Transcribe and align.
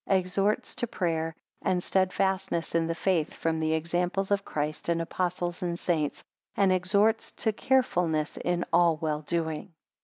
3 0.07 0.17
Exhorts 0.17 0.73
to 0.73 0.87
prayer 0.87 1.35
5 1.63 1.69
and 1.73 1.83
steadfastness 1.83 2.73
in 2.73 2.87
the 2.87 2.95
faith, 2.95 3.35
from 3.35 3.59
the 3.59 3.73
examples 3.75 4.31
of 4.31 4.43
Christ, 4.43 4.87
7 4.87 4.93
and 4.93 5.03
Apostles 5.03 5.61
and 5.61 5.77
saints, 5.77 6.23
and 6.55 6.71
exhorts 6.73 7.31
to 7.33 7.53
carefulness 7.53 8.35
in 8.37 8.65
all 8.73 8.97
well 8.97 9.21
doing. 9.21 9.75